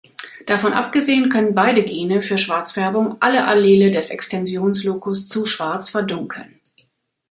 [0.47, 6.59] Davon abgesehen können beide Gene für Schwarzfärbung alle Allele des Extensionlocus zu schwarz verdunkeln.